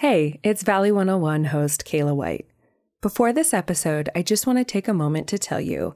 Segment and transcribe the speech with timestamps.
[0.00, 2.46] Hey, it's Valley 101 host Kayla White.
[3.02, 5.94] Before this episode, I just want to take a moment to tell you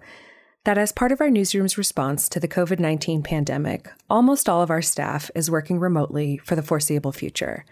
[0.65, 4.69] that as part of our newsroom's response to the COVID 19 pandemic, almost all of
[4.69, 7.65] our staff is working remotely for the foreseeable future.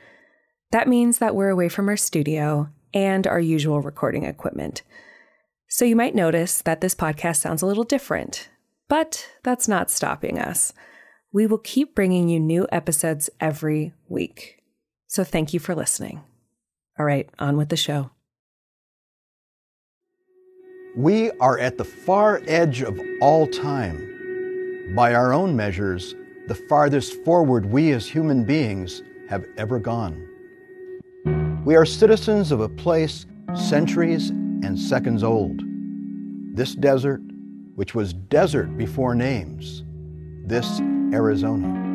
[0.71, 4.81] That means that we're away from our studio and our usual recording equipment.
[5.69, 8.49] So you might notice that this podcast sounds a little different,
[8.89, 10.73] but that's not stopping us.
[11.31, 14.62] We will keep bringing you new episodes every week.
[15.13, 16.23] So thank you for listening.
[16.99, 18.13] All right, on with the show.
[20.97, 24.95] We are at the far edge of all time.
[24.97, 26.15] By our own measures,
[26.47, 30.27] the farthest forward we as human beings have ever gone.
[31.67, 35.61] We are citizens of a place centuries and seconds old.
[36.57, 37.21] This desert,
[37.75, 39.85] which was desert before names,
[40.47, 40.81] this
[41.13, 41.92] Arizona.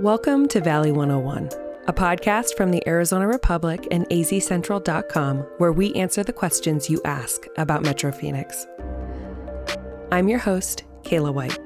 [0.00, 1.50] Welcome to Valley 101,
[1.86, 7.44] a podcast from the Arizona Republic and azcentral.com where we answer the questions you ask
[7.58, 8.66] about Metro Phoenix.
[10.10, 11.58] I'm your host, Kayla White.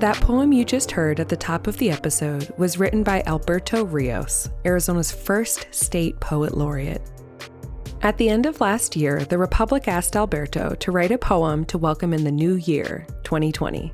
[0.00, 3.84] That poem you just heard at the top of the episode was written by Alberto
[3.84, 7.02] Rios, Arizona's first state poet laureate.
[8.00, 11.76] At the end of last year, the Republic asked Alberto to write a poem to
[11.76, 13.92] welcome in the new year, 2020.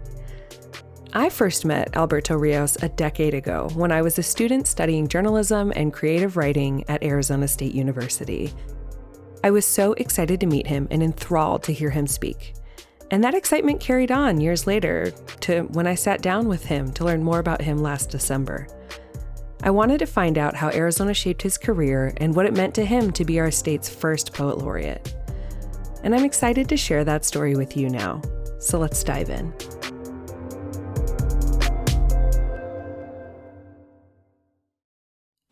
[1.12, 5.72] I first met Alberto Rios a decade ago when I was a student studying journalism
[5.76, 8.52] and creative writing at Arizona State University.
[9.44, 12.54] I was so excited to meet him and enthralled to hear him speak.
[13.12, 17.04] And that excitement carried on years later to when I sat down with him to
[17.04, 18.66] learn more about him last December.
[19.62, 22.84] I wanted to find out how Arizona shaped his career and what it meant to
[22.84, 25.14] him to be our state's first poet laureate.
[26.02, 28.20] And I'm excited to share that story with you now.
[28.58, 29.52] So let's dive in.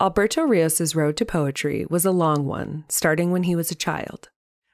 [0.01, 4.29] Alberto Rios's road to poetry was a long one, starting when he was a child.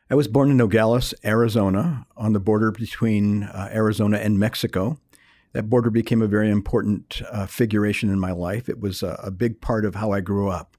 [0.09, 4.99] I was born in Nogales, Arizona, on the border between uh, Arizona and Mexico.
[5.53, 8.69] That border became a very important uh, figuration in my life.
[8.69, 10.79] It was a, a big part of how I grew up.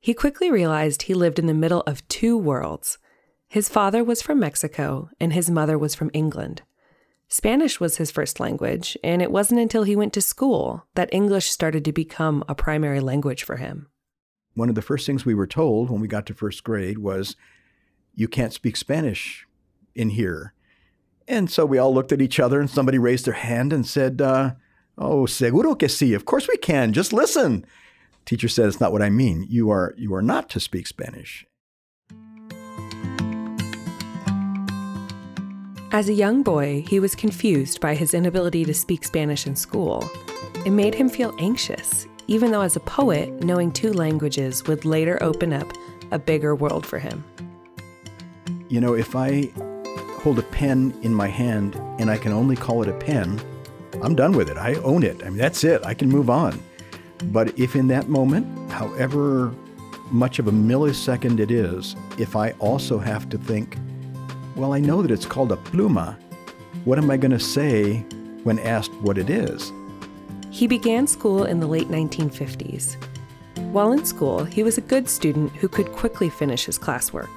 [0.00, 2.98] He quickly realized he lived in the middle of two worlds.
[3.48, 6.62] His father was from Mexico, and his mother was from England.
[7.34, 11.50] Spanish was his first language, and it wasn't until he went to school that English
[11.50, 13.88] started to become a primary language for him.
[14.54, 17.34] One of the first things we were told when we got to first grade was,
[18.14, 19.48] You can't speak Spanish
[19.96, 20.54] in here.
[21.26, 24.22] And so we all looked at each other, and somebody raised their hand and said,
[24.22, 24.52] uh,
[24.96, 26.14] Oh, seguro que sí.
[26.14, 26.92] Of course we can.
[26.92, 27.66] Just listen.
[28.26, 29.44] Teacher said, It's not what I mean.
[29.50, 31.44] You are, you are not to speak Spanish.
[35.94, 40.10] As a young boy, he was confused by his inability to speak Spanish in school.
[40.66, 45.22] It made him feel anxious, even though as a poet, knowing two languages would later
[45.22, 45.72] open up
[46.10, 47.22] a bigger world for him.
[48.68, 49.52] You know, if I
[50.18, 53.40] hold a pen in my hand and I can only call it a pen,
[54.02, 54.56] I'm done with it.
[54.56, 55.22] I own it.
[55.22, 55.86] I mean, that's it.
[55.86, 56.60] I can move on.
[57.26, 59.54] But if in that moment, however
[60.10, 63.78] much of a millisecond it is, if I also have to think,
[64.56, 66.16] well, I know that it's called a pluma.
[66.84, 67.98] What am I going to say
[68.44, 69.72] when asked what it is?
[70.50, 72.96] He began school in the late 1950s.
[73.72, 77.30] While in school, he was a good student who could quickly finish his classwork.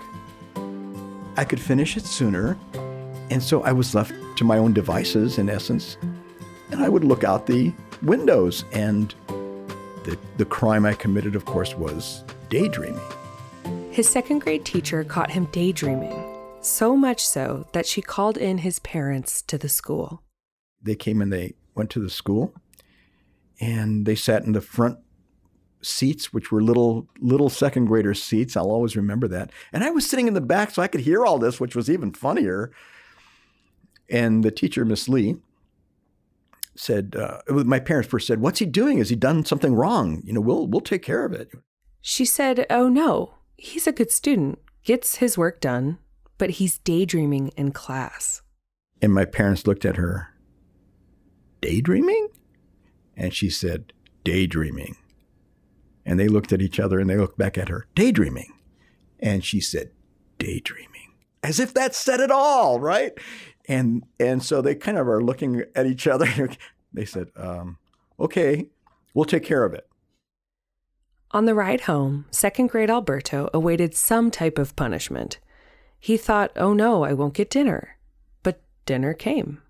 [1.38, 2.57] I could finish it sooner,
[3.31, 5.97] and so I was left to my own devices, in essence,
[6.69, 7.73] and I would look out the
[8.03, 8.63] windows.
[8.72, 9.13] And
[10.03, 13.01] the, the crime I committed, of course, was daydreaming.
[13.89, 16.26] His second grade teacher caught him daydreaming
[16.67, 20.23] so much so that she called in his parents to the school.
[20.81, 22.53] They came and they went to the school
[23.59, 25.00] and they sat in the front
[25.81, 28.56] seats, which were little little second grader seats.
[28.56, 29.51] I'll always remember that.
[29.72, 31.89] And I was sitting in the back so I could hear all this, which was
[31.89, 32.72] even funnier.
[34.09, 35.38] And the teacher, Miss Lee,
[36.75, 39.00] said, uh, my parents first said, "What's he doing?
[39.00, 40.21] Has he done something wrong?
[40.24, 41.50] You know, we'll we'll take care of it."
[42.01, 46.00] She said, "Oh no, he's a good student, gets his work done,
[46.38, 48.42] but he's daydreaming in class.
[49.01, 50.34] And my parents looked at her,
[51.62, 52.30] daydreaming?
[53.16, 53.94] And she said,
[54.24, 54.98] daydreaming.
[56.06, 58.54] And they looked at each other and they looked back at her, daydreaming.
[59.19, 59.92] And she said,
[60.38, 61.13] daydreaming.
[61.44, 63.13] As if that said it all, right?
[63.68, 66.50] And and so they kind of are looking at each other.
[66.94, 67.78] they said, um,
[68.19, 68.68] okay,
[69.13, 69.88] we'll take care of it.
[71.31, 75.39] On the ride home, second grade Alberto awaited some type of punishment.
[75.99, 77.97] He thought, oh no, I won't get dinner.
[78.44, 79.61] But dinner came.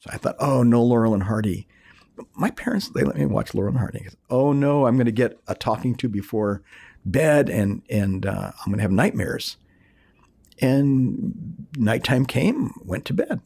[0.00, 1.68] So I thought, oh, no, Laurel and Hardy.
[2.16, 4.08] But my parents, they let me watch Laurel and Hardy.
[4.28, 6.60] Oh, no, I'm going to get a talking to before
[7.04, 9.58] bed and, and uh, I'm going to have nightmares.
[10.60, 13.40] And nighttime came, went to bed.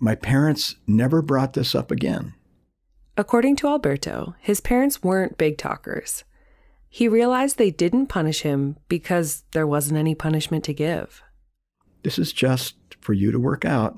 [0.00, 2.34] My parents never brought this up again.
[3.16, 6.24] According to Alberto, his parents weren't big talkers.
[6.94, 11.24] He realized they didn't punish him because there wasn't any punishment to give.
[12.04, 13.96] This is just for you to work out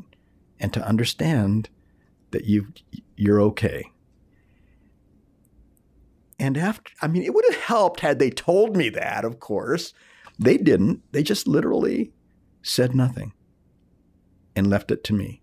[0.58, 1.68] and to understand
[2.30, 2.68] that you
[3.14, 3.90] you're okay.
[6.38, 9.92] And after I mean it would have helped had they told me that, of course.
[10.38, 11.02] They didn't.
[11.12, 12.14] They just literally
[12.62, 13.34] said nothing
[14.56, 15.42] and left it to me.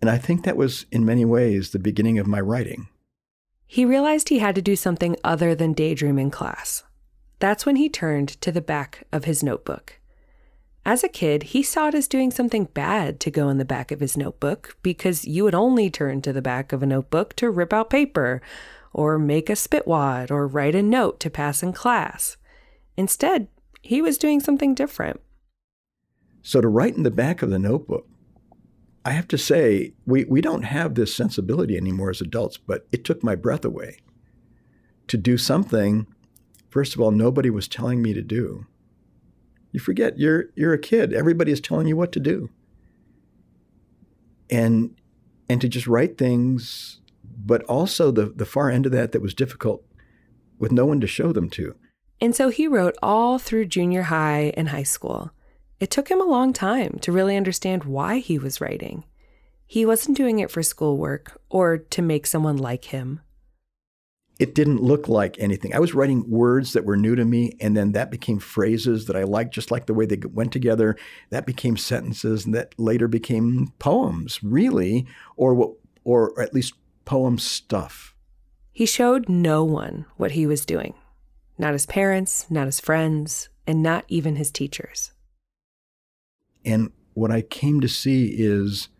[0.00, 2.86] And I think that was, in many ways, the beginning of my writing.
[3.70, 6.84] He realized he had to do something other than daydream in class.
[7.38, 10.00] That's when he turned to the back of his notebook.
[10.86, 13.92] As a kid, he saw it as doing something bad to go in the back
[13.92, 17.50] of his notebook because you would only turn to the back of a notebook to
[17.50, 18.40] rip out paper,
[18.94, 22.38] or make a spitwad, or write a note to pass in class.
[22.96, 23.48] Instead,
[23.82, 25.20] he was doing something different.
[26.40, 28.08] So, to write in the back of the notebook
[29.08, 33.04] I have to say, we, we don't have this sensibility anymore as adults, but it
[33.04, 34.00] took my breath away
[35.06, 36.06] to do something,
[36.68, 38.66] first of all, nobody was telling me to do.
[39.72, 41.14] You forget you're you're a kid.
[41.14, 42.50] Everybody is telling you what to do.
[44.50, 44.94] And
[45.48, 49.32] and to just write things, but also the, the far end of that that was
[49.32, 49.86] difficult
[50.58, 51.74] with no one to show them to.
[52.20, 55.30] And so he wrote all through junior high and high school.
[55.80, 59.04] It took him a long time to really understand why he was writing.
[59.66, 63.20] He wasn't doing it for schoolwork or to make someone like him.
[64.38, 65.74] It didn't look like anything.
[65.74, 69.16] I was writing words that were new to me, and then that became phrases that
[69.16, 70.96] I liked, just like the way they went together.
[71.30, 75.72] That became sentences, and that later became poems, really, or what,
[76.04, 76.74] or at least
[77.04, 78.14] poem stuff.
[78.72, 80.94] He showed no one what he was doing
[81.60, 85.10] not his parents, not his friends, and not even his teachers.
[86.68, 88.90] And what I came to see is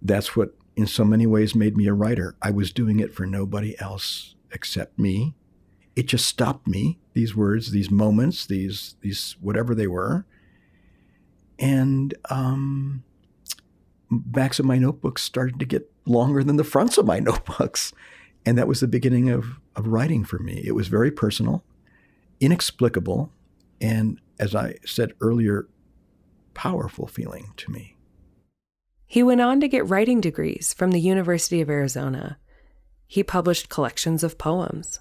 [0.00, 2.36] that's what, in so many ways, made me a writer.
[2.40, 5.34] I was doing it for nobody else except me.
[5.96, 10.24] It just stopped me, these words, these moments, these, these whatever they were.
[11.58, 13.02] And um,
[14.08, 17.92] backs of my notebooks started to get longer than the fronts of my notebooks.
[18.46, 20.62] And that was the beginning of, of writing for me.
[20.64, 21.64] It was very personal,
[22.38, 23.32] inexplicable,
[23.80, 25.66] and as I said earlier,
[26.54, 27.96] powerful feeling to me.
[29.06, 32.38] He went on to get writing degrees from the University of Arizona.
[33.06, 35.00] He published collections of poems.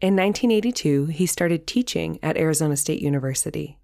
[0.00, 3.78] In 1982, he started teaching at Arizona State University.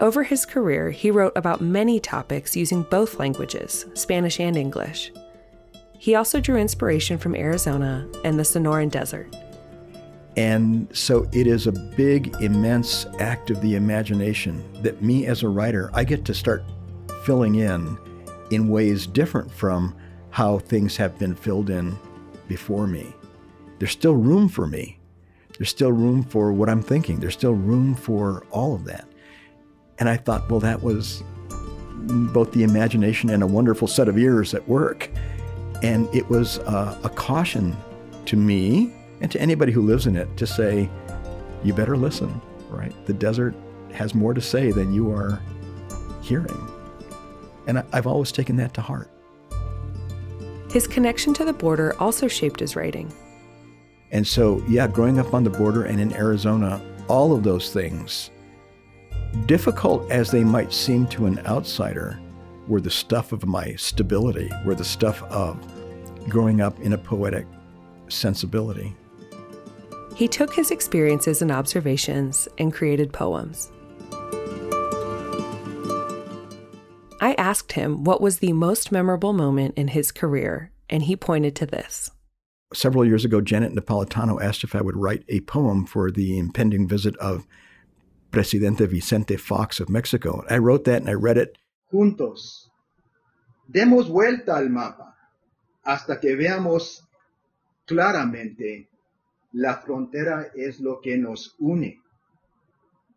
[0.00, 5.12] Over his career, he wrote about many topics using both languages, Spanish and English.
[5.98, 9.36] He also drew inspiration from Arizona and the Sonoran Desert.
[10.36, 15.48] And so it is a big, immense act of the imagination that me as a
[15.48, 16.62] writer, I get to start
[17.24, 17.98] filling in
[18.50, 19.94] in ways different from
[20.30, 21.98] how things have been filled in
[22.48, 23.12] before me.
[23.78, 24.98] There's still room for me.
[25.58, 27.20] There's still room for what I'm thinking.
[27.20, 29.06] There's still room for all of that.
[29.98, 31.22] And I thought, well, that was
[32.32, 35.10] both the imagination and a wonderful set of ears at work.
[35.82, 37.76] And it was a caution
[38.26, 40.90] to me and to anybody who lives in it to say,
[41.62, 42.94] you better listen, right?
[43.06, 43.54] The desert
[43.92, 45.40] has more to say than you are
[46.22, 46.68] hearing.
[47.66, 49.10] And I've always taken that to heart.
[50.70, 53.12] His connection to the border also shaped his writing.
[54.12, 58.30] And so, yeah, growing up on the border and in Arizona, all of those things,
[59.46, 62.18] difficult as they might seem to an outsider,
[62.66, 65.58] were the stuff of my stability, were the stuff of
[66.28, 67.46] growing up in a poetic
[68.08, 68.94] sensibility.
[70.20, 73.72] He took his experiences and observations and created poems.
[77.22, 81.56] I asked him what was the most memorable moment in his career, and he pointed
[81.56, 82.10] to this.
[82.74, 86.86] Several years ago, Janet Napolitano asked if I would write a poem for the impending
[86.86, 87.46] visit of
[88.30, 90.44] Presidente Vicente Fox of Mexico.
[90.50, 91.56] I wrote that and I read it.
[91.90, 92.68] Juntos,
[93.72, 95.14] demos vuelta al mapa
[95.82, 97.00] hasta que veamos
[97.88, 98.89] claramente
[99.52, 101.98] La frontera es lo que nos une,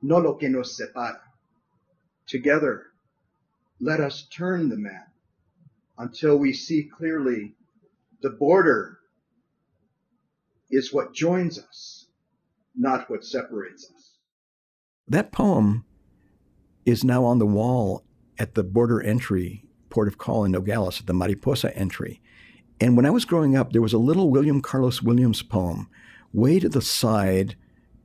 [0.02, 1.22] no lo que nos separa.
[2.28, 2.84] Together,
[3.80, 5.10] let us turn the map
[5.98, 7.54] until we see clearly
[8.22, 8.98] the border
[10.72, 12.08] is what joins us,
[12.75, 14.18] not what separates us.
[15.08, 15.86] That poem
[16.86, 18.04] is now on the wall
[18.40, 22.22] at the border entry, port of call in Nogales, at the Mariposa entry.
[22.82, 25.90] And when I was growing up, there was a little William Carlos Williams poem
[26.34, 27.56] way to the side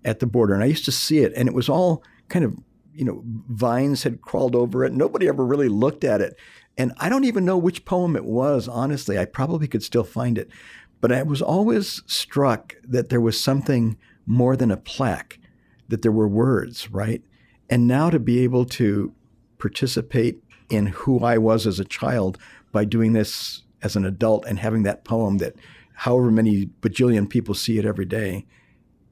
[0.05, 0.55] at the border.
[0.55, 2.57] And I used to see it, and it was all kind of,
[2.95, 4.93] you know, vines had crawled over it.
[4.93, 6.37] Nobody ever really looked at it.
[6.77, 9.19] And I don't even know which poem it was, honestly.
[9.19, 10.49] I probably could still find it.
[11.01, 15.39] But I was always struck that there was something more than a plaque,
[15.89, 17.23] that there were words, right?
[17.71, 19.13] And now to be able to
[19.59, 20.39] participate
[20.71, 22.39] in who I was as a child
[22.73, 25.55] by doing this as an adult and having that poem that
[25.99, 28.47] however many bajillion people see it every day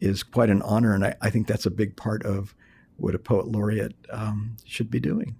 [0.00, 0.94] is quite an honor.
[0.94, 2.54] And I, I think that's a big part of
[2.96, 5.34] what a poet laureate um, should be doing.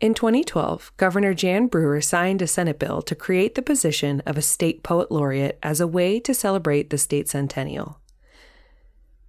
[0.00, 4.42] In 2012, Governor Jan Brewer signed a Senate bill to create the position of a
[4.42, 8.00] state poet laureate as a way to celebrate the state centennial.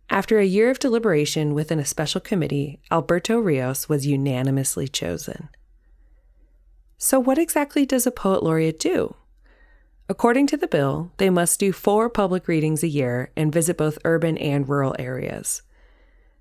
[0.10, 5.50] After a year of deliberation within a special committee, Alberto Rios was unanimously chosen.
[6.98, 9.16] So, what exactly does a poet laureate do?
[10.08, 13.98] According to the bill, they must do four public readings a year and visit both
[14.06, 15.64] urban and rural areas.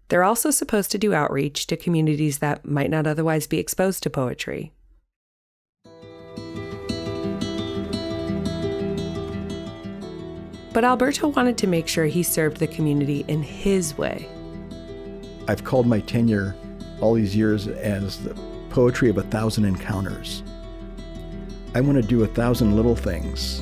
[0.09, 4.11] They're also supposed to do outreach to communities that might not otherwise be exposed to
[4.11, 4.75] poetry.
[10.75, 14.29] But Alberto wanted to make sure he served the community in his way.
[15.49, 16.55] I've called my tenure
[17.01, 18.35] all these years as the
[18.69, 20.43] poetry of a thousand encounters.
[21.77, 23.61] I want to do a thousand little things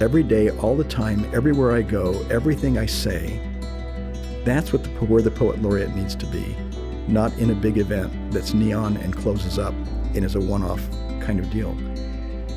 [0.00, 3.38] every day, all the time, everywhere I go, everything I say.
[4.46, 6.56] That's what the, where the poet laureate needs to be,
[7.06, 9.74] not in a big event that's neon and closes up
[10.14, 10.80] and is a one-off
[11.20, 11.74] kind of deal.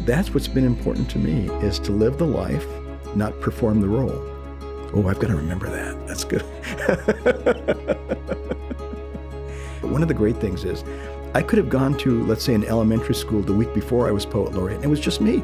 [0.06, 2.66] That's what's been important to me is to live the life,
[3.14, 4.22] not perform the role.
[4.96, 6.08] Oh, I've got to remember that.
[6.08, 6.44] That's good.
[9.82, 10.86] one of the great things is
[11.36, 14.24] I could have gone to, let's say, an elementary school the week before I was
[14.24, 15.42] poet laureate, and it was just me.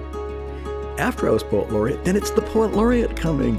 [0.99, 3.57] After I was poet laureate, then it's the poet laureate coming.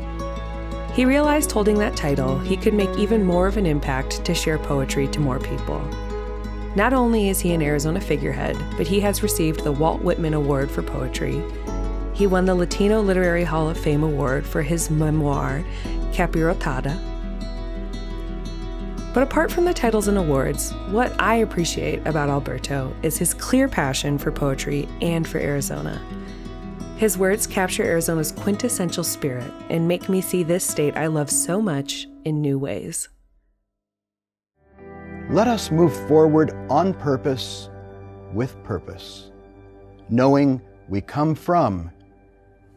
[0.94, 4.58] He realized holding that title, he could make even more of an impact to share
[4.58, 5.80] poetry to more people.
[6.76, 10.70] Not only is he an Arizona figurehead, but he has received the Walt Whitman Award
[10.70, 11.42] for Poetry.
[12.12, 15.64] He won the Latino Literary Hall of Fame Award for his memoir,
[16.12, 16.96] Capirotada,
[19.12, 23.68] but apart from the titles and awards, what I appreciate about Alberto is his clear
[23.68, 26.00] passion for poetry and for Arizona.
[26.96, 31.60] His words capture Arizona's quintessential spirit and make me see this state I love so
[31.60, 33.08] much in new ways.
[35.30, 37.70] Let us move forward on purpose,
[38.32, 39.32] with purpose,
[40.08, 41.90] knowing we come from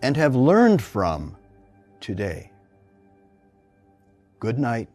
[0.02, 1.36] and have learned from
[2.00, 2.52] today.
[4.40, 4.90] Good night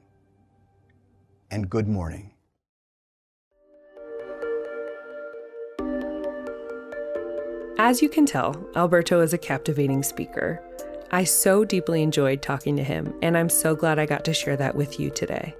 [1.50, 2.30] and good morning.
[7.78, 10.62] As you can tell, Alberto is a captivating speaker.
[11.10, 14.56] I so deeply enjoyed talking to him, and I'm so glad I got to share
[14.56, 15.54] that with you today.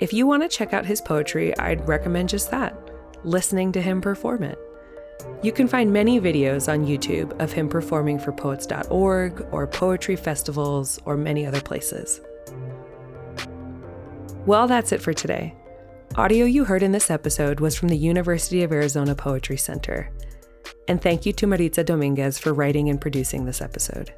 [0.00, 2.76] If you want to check out his poetry, I'd recommend just that
[3.24, 4.58] listening to him perform it.
[5.42, 10.98] You can find many videos on YouTube of him performing for poets.org or poetry festivals
[11.04, 12.20] or many other places.
[14.48, 15.54] Well, that's it for today.
[16.16, 20.10] Audio you heard in this episode was from the University of Arizona Poetry Center.
[20.88, 24.14] And thank you to Maritza Dominguez for writing and producing this episode.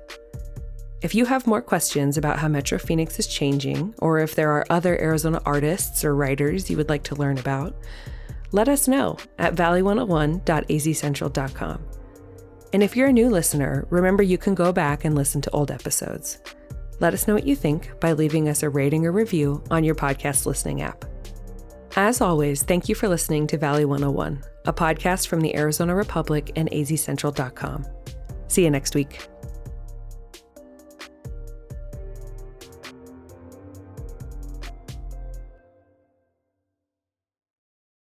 [1.02, 4.64] If you have more questions about how Metro Phoenix is changing, or if there are
[4.70, 7.74] other Arizona artists or writers you would like to learn about,
[8.52, 11.84] let us know at valley101.azcentral.com.
[12.72, 15.72] And if you're a new listener, remember you can go back and listen to old
[15.72, 16.38] episodes.
[17.00, 19.94] Let us know what you think by leaving us a rating or review on your
[19.94, 21.04] podcast listening app.
[21.96, 26.52] As always, thank you for listening to Valley 101, a podcast from the Arizona Republic
[26.54, 27.86] and azcentral.com.
[28.48, 29.26] See you next week.